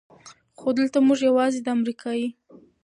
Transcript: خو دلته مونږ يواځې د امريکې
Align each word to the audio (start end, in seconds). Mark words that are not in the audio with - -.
خو 0.57 0.67
دلته 0.77 0.97
مونږ 1.05 1.19
يواځې 1.29 1.59
د 1.63 1.67
امريکې 1.77 2.25